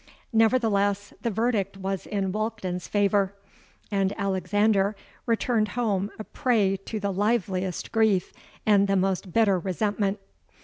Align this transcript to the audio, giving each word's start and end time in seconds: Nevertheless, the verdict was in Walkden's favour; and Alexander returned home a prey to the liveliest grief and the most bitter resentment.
Nevertheless, 0.33 1.13
the 1.21 1.29
verdict 1.29 1.77
was 1.77 2.07
in 2.07 2.31
Walkden's 2.31 2.87
favour; 2.87 3.35
and 3.91 4.15
Alexander 4.19 4.95
returned 5.27 5.67
home 5.77 6.09
a 6.17 6.23
prey 6.23 6.75
to 6.75 6.99
the 6.99 7.11
liveliest 7.13 7.91
grief 7.91 8.33
and 8.65 8.87
the 8.87 8.95
most 8.95 9.31
bitter 9.31 9.59
resentment. 9.59 10.19